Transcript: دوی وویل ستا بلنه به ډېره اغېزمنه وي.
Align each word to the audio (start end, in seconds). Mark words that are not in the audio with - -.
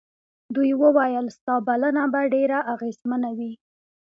دوی 0.55 0.71
وویل 0.83 1.25
ستا 1.37 1.55
بلنه 1.67 2.03
به 2.13 2.21
ډېره 2.33 2.59
اغېزمنه 2.73 3.29
وي. 3.37 3.51